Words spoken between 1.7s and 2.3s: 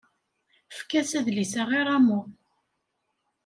i Ramu.